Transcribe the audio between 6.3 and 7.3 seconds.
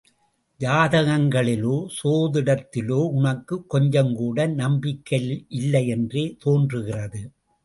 தோன்றுகிறது.